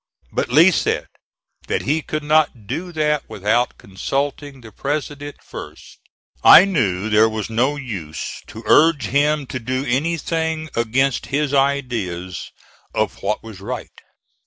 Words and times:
But 0.31 0.49
Lee 0.49 0.71
said, 0.71 1.05
that 1.67 1.83
he 1.83 2.01
could 2.01 2.23
not 2.23 2.65
do 2.65 2.91
that 2.91 3.21
without 3.29 3.77
consulting 3.77 4.61
the 4.61 4.71
President 4.71 5.43
first. 5.43 5.99
I 6.43 6.65
knew 6.65 7.07
there 7.07 7.29
was 7.29 7.51
no 7.51 7.75
use 7.75 8.41
to 8.47 8.63
urge 8.65 9.05
him 9.09 9.45
to 9.45 9.59
do 9.59 9.85
anything 9.87 10.71
against 10.75 11.27
his 11.27 11.53
ideas 11.53 12.49
of 12.95 13.21
what 13.21 13.43
was 13.43 13.61
right. 13.61 13.91